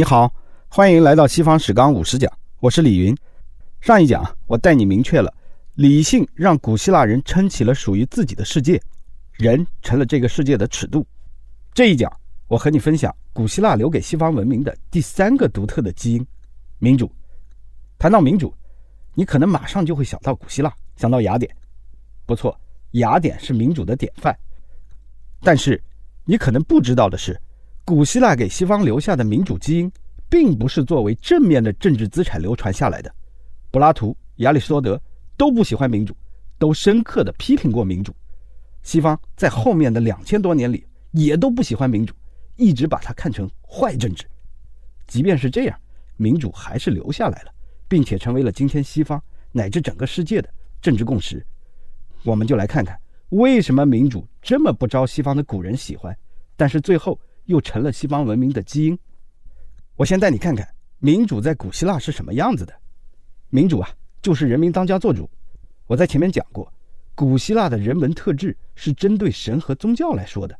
[0.00, 0.32] 你好，
[0.68, 3.14] 欢迎来到西方史纲五十讲，我是李云。
[3.82, 5.30] 上一讲我带你明确了，
[5.74, 8.80] 理性让古希腊人撑起了属于自己的世界，
[9.32, 11.06] 人成了这个世界的尺度。
[11.74, 12.10] 这一讲
[12.48, 16.26] 我和你分享古希腊留给西方文明的第三个独特的基因——
[16.80, 17.12] 民主。
[17.98, 18.54] 谈到民主，
[19.12, 21.54] 你可能马上就会想到古希腊，想到雅典。
[22.24, 22.58] 不错，
[22.92, 24.34] 雅典是民主的典范。
[25.42, 25.78] 但是
[26.24, 27.38] 你可能不知道的是。
[27.90, 29.90] 古希腊给西方留下的民主基因，
[30.28, 33.12] 并不是作为正面的政治资产流传下来的。
[33.68, 35.02] 柏拉图、亚里士多德
[35.36, 36.14] 都不喜欢民主，
[36.56, 38.14] 都深刻的批评过民主。
[38.84, 42.14] 西方在后面的两千多年里，也都不喜欢民主，
[42.54, 44.24] 一直把它看成坏政治。
[45.08, 45.76] 即便是这样，
[46.16, 47.52] 民主还是留下来了，
[47.88, 49.20] 并且成为了今天西方
[49.50, 50.48] 乃至整个世界的
[50.80, 51.44] 政治共识。
[52.22, 52.96] 我们就来看看，
[53.30, 56.16] 为什么民主这么不招西方的古人喜欢，
[56.56, 57.18] 但是最后。
[57.50, 58.96] 又成了西方文明的基因。
[59.96, 60.66] 我先带你看看
[61.00, 62.72] 民主在古希腊是什么样子的。
[63.48, 63.90] 民主啊，
[64.22, 65.28] 就是人民当家做主。
[65.88, 66.72] 我在前面讲过，
[67.16, 70.56] 古希腊的人文特质是针对神和宗教来说的。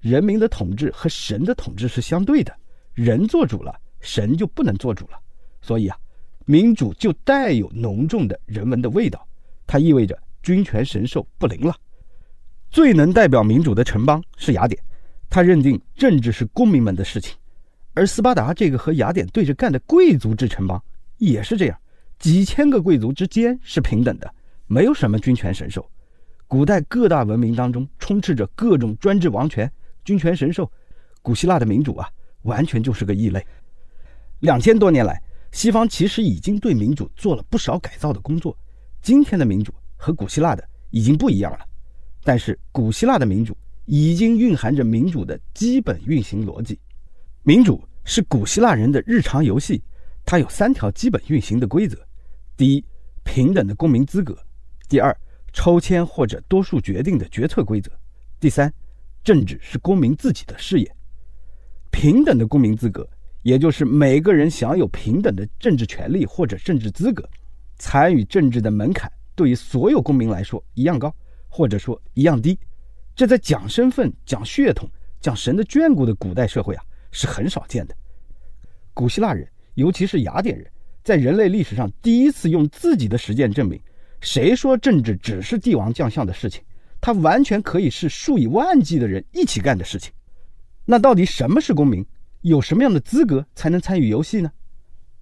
[0.00, 2.52] 人民的统治和神的统治是相对的，
[2.92, 5.20] 人做主了，神就不能做主了。
[5.60, 5.96] 所以啊，
[6.44, 9.24] 民主就带有浓重的人文的味道。
[9.64, 11.76] 它意味着君权神授不灵了。
[12.68, 14.82] 最能代表民主的城邦是雅典。
[15.32, 17.34] 他认定政治是公民们的事情，
[17.94, 20.78] 而斯巴达这个和雅典对着干的贵族制城邦
[21.16, 21.78] 也是这样，
[22.18, 24.30] 几千个贵族之间是平等的，
[24.66, 25.90] 没有什么君权神授。
[26.46, 29.72] 古代各大文明当中充斥着各种专制王权、
[30.04, 30.70] 君权神授，
[31.22, 32.06] 古希腊的民主啊，
[32.42, 33.42] 完全就是个异类。
[34.40, 35.18] 两千多年来，
[35.50, 38.54] 西方其实已经对民主做了不少改造的工作，
[39.00, 41.60] 今天的民主和古希腊的已经不一样了，
[42.22, 43.56] 但是古希腊的民主。
[43.84, 46.78] 已经蕴含着民主的基本运行逻辑。
[47.42, 49.82] 民主是古希腊人的日常游戏，
[50.24, 51.98] 它有三条基本运行的规则：
[52.56, 52.84] 第一，
[53.24, 54.34] 平等的公民资格；
[54.88, 55.16] 第二，
[55.52, 57.90] 抽签或者多数决定的决策规则；
[58.38, 58.72] 第三，
[59.24, 60.96] 政治是公民自己的事业。
[61.90, 63.08] 平等的公民资格，
[63.42, 67.28] 也就是每个人享有平等的政治权利或者政治资格，
[67.76, 71.14] 参与政治的门槛对于所有公民来说一样高，
[71.48, 72.58] 或者说一样低。
[73.14, 74.88] 这在讲身份、讲血统、
[75.20, 77.94] 讲神的眷顾的古代社会啊，是很少见的。
[78.94, 80.66] 古希腊人，尤其是雅典人，
[81.04, 83.80] 在人类历史上第一次用自己的实践证明：
[84.20, 86.62] 谁说政治只是帝王将相的事情？
[87.00, 90.12] 它完全可以是数以万计的人一起干的事情。
[90.84, 92.04] 那到底什么是公民？
[92.40, 94.50] 有什么样的资格才能参与游戏呢？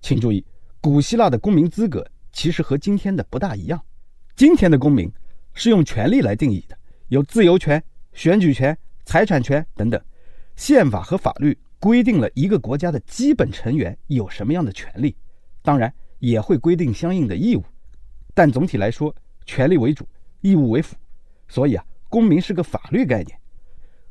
[0.00, 0.44] 请注意，
[0.80, 3.80] 古希腊的公民资格其实和今天的不大一样。
[4.34, 5.10] 今天的公民
[5.52, 6.76] 是用权利来定义的。
[7.14, 7.80] 有自由权、
[8.12, 10.04] 选举权、财产权等等，
[10.56, 15.16] 宪法和法律规定了一个国家的基本成员有什么样的权利，
[15.62, 17.62] 当然也会规定相应的义务，
[18.34, 19.14] 但总体来说，
[19.46, 20.04] 权利为主，
[20.40, 20.96] 义务为辅。
[21.46, 23.38] 所以啊，公民是个法律概念。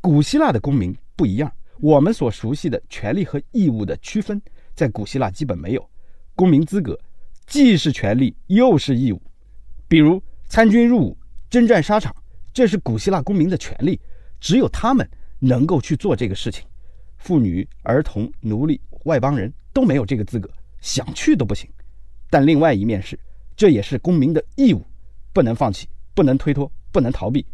[0.00, 4.40] 古希腊的公民不一样，我们所熟悉的权利和义务的区分，
[4.74, 5.90] 在古希腊基本没有。
[6.34, 6.98] 公民资格
[7.44, 9.20] 既是权利又是义务，
[9.86, 11.18] 比如参军入伍、
[11.50, 12.16] 征战沙场。
[12.56, 14.00] 这是古希腊公民的权利，
[14.40, 15.06] 只有他们
[15.38, 16.64] 能够去做这个事情，
[17.18, 20.48] 妇女、儿童、奴隶、外邦人都没有这个资格，
[20.80, 21.68] 想去都不行。
[22.30, 23.20] 但另外一面是，
[23.54, 24.82] 这也是公民的义务，
[25.34, 27.44] 不能放弃，不能推脱，不能逃避。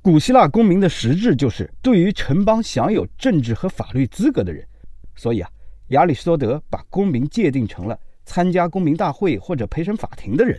[0.00, 4.66] 古希腊公民的实质就是对于城邦享有政治和法律资格的人。
[5.14, 5.50] 所以啊，
[5.88, 10.58] 亚里士多德把公民界定成了参加公民大会或者陪审法庭的人。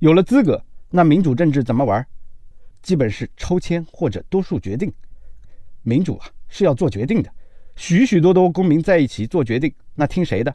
[0.00, 2.06] 有了资格，那民主政治怎么玩？
[2.84, 4.92] 基本是抽签或者多数决定，
[5.82, 7.32] 民主啊是要做决定的，
[7.76, 10.54] 许许多多公民在一起做决定，那听谁的？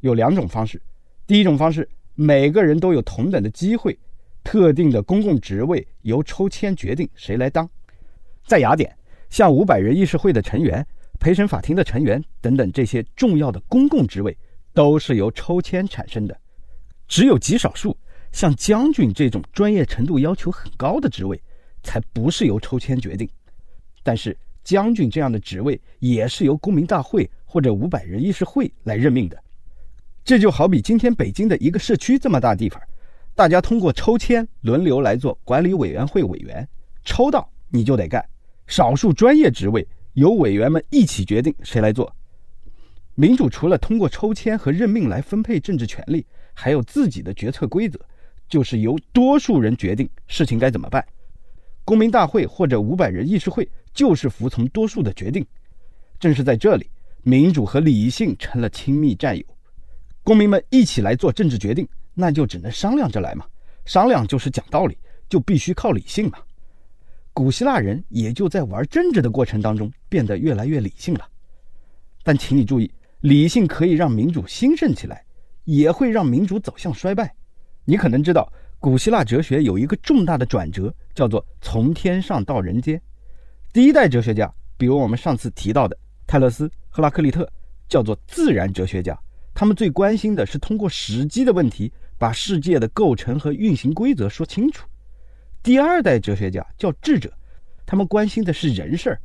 [0.00, 0.80] 有两种方式，
[1.26, 3.96] 第一种方式，每个人都有同等的机会，
[4.42, 7.68] 特定的公共职位由抽签决定谁来当。
[8.46, 8.96] 在雅典，
[9.28, 10.84] 像五百人议事会的成员、
[11.20, 14.34] 陪审法庭的成员等等这些重要的公共职位，
[14.72, 16.34] 都是由抽签产生的，
[17.06, 17.94] 只有极少数。
[18.32, 21.40] 像将军这种专业程度要求很高的职位，
[21.82, 23.28] 才不是由抽签决定。
[24.02, 29.40] 但是将军这样的职位也是由公民大会或者五百人议事会来任命的。
[30.24, 32.80] 这就好比今天北京的一个社区这么大地方，
[33.34, 36.66] 大家通过抽签轮流来做管理委员会委员，
[37.04, 38.24] 抽到你就得干。
[38.66, 42.14] 少数专业职位由委员们一起决定谁来做。
[43.14, 46.24] 民主除了通过抽签和任命来分配政治权利，
[46.54, 48.00] 还有自己的决策规则。
[48.52, 51.02] 就是由多数人决定事情该怎么办，
[51.86, 55.42] 公民大会或者五百人议事会就是服从多数的决定。
[56.20, 56.86] 正是在这里，
[57.22, 59.42] 民主和理性成了亲密战友。
[60.22, 63.46] 公民们一起来做政治决定，那就只能商量着来嘛。
[63.86, 64.98] 商量就是讲道理，
[65.30, 66.38] 就必须靠理性嘛。
[67.32, 71.26] 古希腊人也就在玩政治的过程当中变得越来越理性了。
[72.22, 75.24] 但请你注意，理性可以让民主兴盛起来，
[75.64, 77.34] 也会让民主走向衰败。
[77.84, 83.00] 你可能知道，古希腊哲学有一个重大的转折，叫做从天上到人间。
[83.72, 85.96] 第一代哲学家，比如我们上次提到的
[86.26, 87.48] 泰勒斯、赫拉克利特，
[87.88, 89.18] 叫做自然哲学家。
[89.54, 94.88] 他们最关心的是通过时机的问题，把世界的构成和运行规则说清楚。
[95.62, 97.32] 第二代哲学家叫智者，
[97.84, 99.20] 他们关心的是人事儿。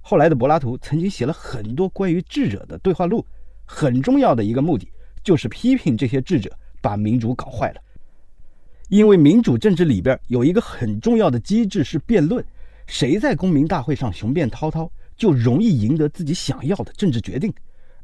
[0.00, 3.24] 后来的柏拉图曾经写了很多关于智者的对话录，
[3.64, 4.90] 很重要的一个目的
[5.22, 7.80] 就是批评这些智者把民主搞坏了。
[8.88, 12.44] 因为民主政治里边有一个很重要的机制是辩论，
[12.86, 17.52] 谁在公民大会上雄辩滔滔，就容易赢得自己想要的政治决定。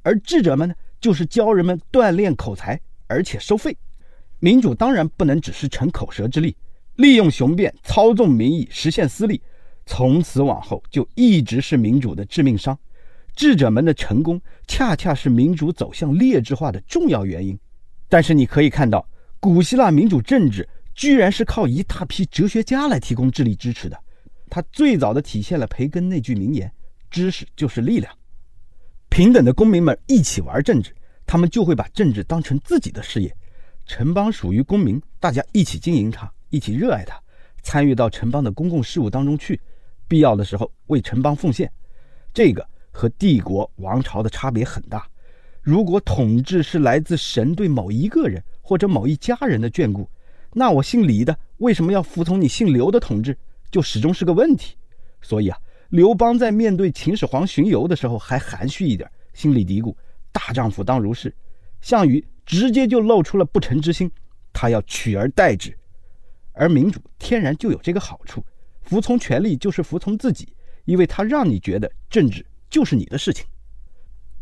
[0.03, 0.75] 而智者们呢？
[1.01, 3.77] 就是教人们锻炼口才，而且收费。
[4.39, 6.57] 民主当然不能只是逞口舌之力，
[6.97, 9.41] 利用雄辩操纵民意，实现私利。
[9.85, 12.79] 从此往后就一直是民主的致命伤。
[13.37, 17.59] 智者们的成功，恰恰是民主走向劣质化的重要原因。
[18.15, 19.05] 但是你可以看到，
[19.41, 23.99] 古希腊民主政治居然是靠一大批哲学家来提供智力支持的。
[24.49, 26.73] 它最早的体现了培根那句名言
[27.11, 28.17] ：“知识就是力量。”
[29.11, 30.95] 平等的公民们一起玩政治，
[31.27, 33.37] 他们就会把政治当成自己的事业。
[33.85, 37.21] 城邦属于公民，大家一起经营它，一起热爱它，
[37.65, 39.61] 参与到城邦的公共事务当中去，
[40.07, 41.69] 必要的时候为城邦奉献。
[42.33, 45.05] 这个和帝国王朝的差别很大。
[45.65, 50.09] 如果统治是来自神对某一个人或者某一家人的眷顾，
[50.53, 53.37] 那我姓李的为什么要服从你姓刘的统治，
[53.73, 54.77] 就始终是个问题。
[55.21, 55.59] 所以啊。
[55.91, 59.95] 刘邦在面对秦始皇巡游的时候还含蓄一点，心里嘀咕
[60.33, 61.33] ：“大丈夫当如是。”
[61.81, 64.11] 项羽直接就露出了不臣之心，
[64.53, 65.77] 他要取而代之。
[66.53, 68.45] 而民主天然就有这个好处，
[68.83, 70.49] 服从权力就是服从自己，
[70.85, 73.47] 因为他让你觉得政治就是你的事情。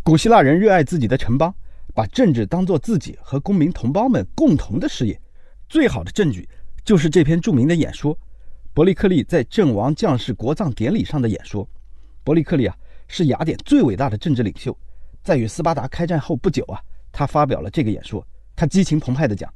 [0.04, 1.54] 古希腊人热爱自己的城邦，
[1.94, 5.19] 把政治当做自己和公民同胞们共同的事业。
[5.69, 6.49] 最好的证据
[6.84, 8.19] 就是这篇著名的演说。
[8.75, 11.69] 伯利克利在阵亡将士国葬典礼上的演说。
[12.25, 12.76] 伯利克利啊，
[13.06, 14.76] 是雅典最伟大的政治领袖。
[15.22, 16.81] 在与斯巴达开战后不久啊，
[17.12, 18.26] 他发表了这个演说。
[18.56, 19.48] 他激情澎湃地讲：“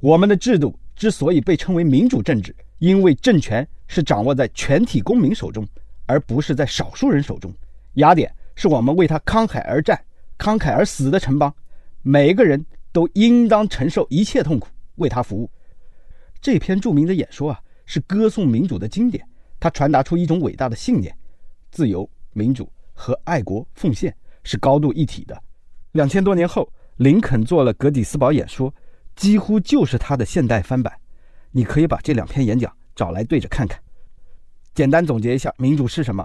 [0.00, 5.68] 我们的制度之所以被称为民主政治，因为政权是掌握在全体公民手中，
[6.06, 7.52] 而不是在少数人手中。
[7.94, 10.02] 雅典是我们为他慷慨而战、
[10.38, 11.54] 慷慨而死的城邦，
[12.02, 15.50] 每个人都应当承受一切痛苦，为他服务。”
[16.40, 17.60] 这篇著名的演说啊。
[17.92, 21.12] 是歌颂民主的经典，它传达出一种伟大的信念：
[21.72, 24.14] 自由、民主和爱国奉献
[24.44, 25.36] 是高度一体的。
[25.90, 28.72] 两千多年后，林肯做了格底斯堡演说，
[29.16, 30.96] 几乎就是他的现代翻版。
[31.50, 33.82] 你可以把这两篇演讲找来对着看看。
[34.72, 36.24] 简单总结一下，民主是什么？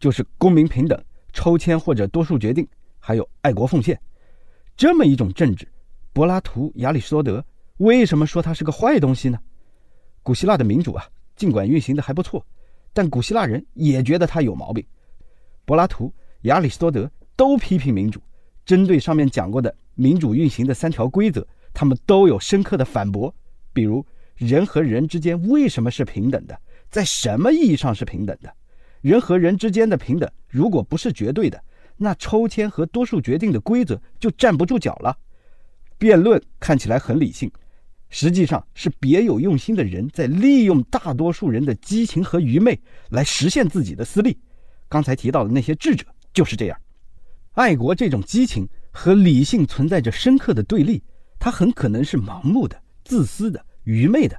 [0.00, 1.00] 就是公民平等、
[1.34, 2.66] 抽签或者多数决定，
[2.98, 4.00] 还有爱国奉献
[4.74, 5.68] 这么一种政治。
[6.14, 7.44] 柏拉图、亚里士多德
[7.78, 9.38] 为什么说它是个坏东西呢？
[10.22, 11.04] 古希腊的民主啊，
[11.36, 12.46] 尽管运行的还不错，
[12.92, 14.82] 但古希腊人也觉得它有毛病。
[15.64, 16.10] 柏拉图、
[16.42, 18.20] 亚里士多德都批评民主，
[18.64, 23.34] 针对上面讲过的民主运行的三条规则，他们都有深刻的反驳。
[23.72, 24.06] 比如，
[24.36, 26.56] 人和人之间为什么是平等的？
[26.90, 28.54] 在什么意义上是平等的？
[29.04, 31.62] 人和人之间的平等如果不是绝对的，
[31.98, 35.14] 那抽签和多数决定的规则就站不住脚了。
[35.98, 37.52] 辩论看起来很理性。
[38.08, 42.80] 实际上是别有用心的人在利用大多数人的激情和愚昧
[43.10, 44.38] 来实现自己的私利。
[44.88, 46.80] 刚才提到的那些智者就是这样。
[47.52, 51.02] 爱国这种激情和理性存在着深刻的对立，
[51.38, 54.34] 它很可能是盲目的、自私的、愚昧的。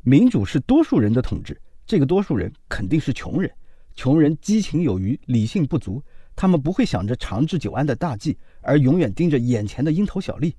[0.00, 3.52] 民主是多数人的统治，这个多数人肯定是穷人。
[3.96, 6.00] 穷人激情有余，理性不足，
[6.36, 10.54] 他们不会想着长治久安的大计，而永远盯着眼前的蝇头小利。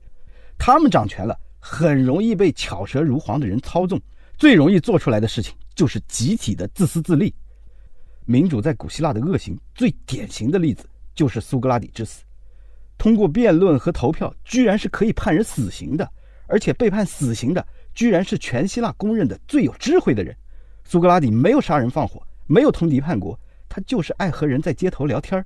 [0.57, 1.39] 他们掌权了。
[1.59, 3.99] 很容易被巧舌如簧的人操纵，
[4.37, 7.33] 最容易做出来的事情就是集体的自私自利。
[8.25, 12.23] 民主在古希腊的恶行最典型的例子就是苏格拉底之死。
[12.97, 16.09] 通过辩论和投票，居然是可以判人死刑的，
[16.47, 20.33] 而且被判死刑的居然是全希腊公认的最有智慧的人。
[20.85, 23.39] 苏格拉底没有杀人放火，没有通敌叛国，
[23.69, 25.45] 他就是爱和人在街头聊天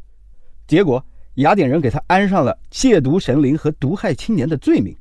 [0.67, 1.03] 结果
[1.35, 4.95] 雅典人给他安上了亵渎神灵和毒害青年的罪名。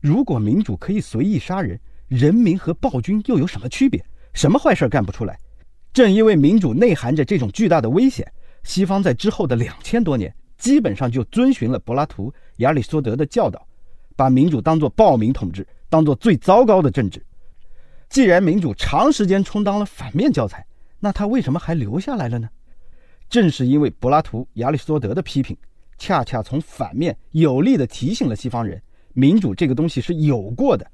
[0.00, 4.04] 如果民主可以随意杀人，人民和暴君又有什么区别？
[4.34, 5.38] 什么坏事干不出来？
[5.92, 8.30] 正因为民主内含着这种巨大的危险，
[8.64, 13.66] 西方在之后的两千多年基本上就遵循了柏拉图、亚里士多德的教导，
[14.16, 17.24] 把民主当作暴民统治，当作最糟糕的政治。
[18.10, 20.66] 既然民主长时间充当了反面教材，
[21.04, 22.48] 那他为什么还留下来了呢？
[23.28, 25.54] 正是因为柏拉图、亚里士多德的批评，
[25.98, 28.80] 恰恰从反面有力地提醒了西方人，
[29.12, 30.90] 民主这个东西是有过的。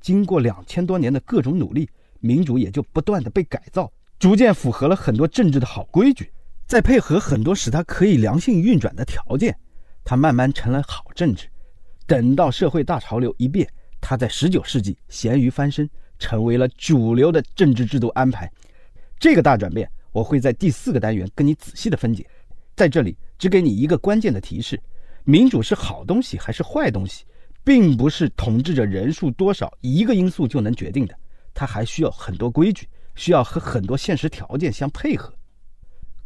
[0.00, 6.32] 经过两千多年的各种努力，民主也就不断地被改造，逐渐符合了很多政治的好规矩。
[6.66, 9.56] 再配合很多使它可以良性运转的条件，
[10.04, 11.46] 它慢慢成了好政治。
[12.08, 13.68] 等到社会大潮流一变，
[14.00, 18.50] 它在十九世纪咸鱼翻身，成为了主流的政治制度安排。
[19.18, 22.26] 这个大转变，我会在第四个单元跟你仔细的分解。
[22.76, 24.80] 在这里，只给你一个关键的提示：
[25.24, 27.24] 民主是好东西还是坏东西，
[27.64, 31.14] 并不是统治者人数多少一个因素就能决定的。
[31.52, 35.34] 它还需要很多规矩，需要和很多现实条件相配合。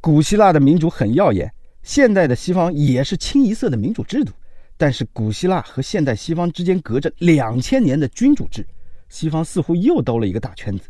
[0.00, 1.50] 古希腊的民主很耀眼，
[1.82, 4.32] 现代的西方也是清一色的民主制度。
[4.76, 8.66] 但是古希腊和现代西方之间隔着两千年的君主制，
[9.08, 10.88] 西方似乎又兜了一个大圈子。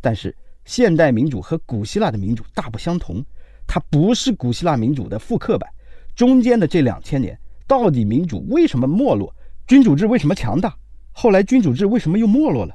[0.00, 0.36] 但是
[0.68, 3.24] 现代民主和古希腊的民主大不相同，
[3.66, 5.66] 它不是古希腊民主的复刻版。
[6.14, 9.34] 中间的这两千年，到底民主为什么没落？
[9.66, 10.76] 君主制为什么强大？
[11.10, 12.74] 后来君主制为什么又没落了？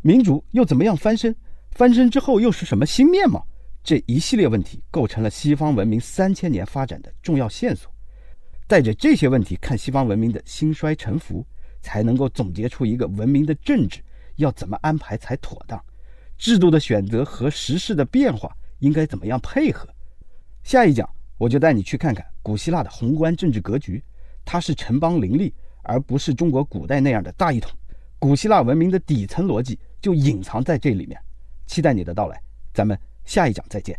[0.00, 1.36] 民主又怎么样翻身？
[1.72, 3.46] 翻身之后又是什么新面貌？
[3.82, 7.92] 这一系列问题构成了西方文明三千年发展的重要线索。
[8.66, 11.46] 带着这些问题看西方文明的兴衰沉浮，
[11.82, 14.00] 才能够总结出一个文明的政治
[14.36, 15.78] 要怎么安排才妥当，
[16.36, 19.88] 制度的选择和时事的变化应该怎么样配合。
[20.62, 24.02] 下一讲我就带你去看看古希腊的宏观政治格局，
[24.44, 27.70] 它是城邦林立，而不是中国古代那样的大一统。
[28.18, 31.20] 古希腊文明的底层逻辑就隐藏在这里面。
[31.66, 32.40] 期待你的到来，
[32.72, 32.98] 咱们。
[33.24, 33.98] 下一讲再见。